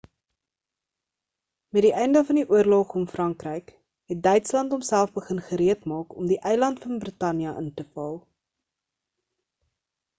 [1.75, 3.69] met die einde van die oorlog om frankryk
[4.13, 8.15] het duitsland homself begin gereed maak om die eiland van brittanje in te val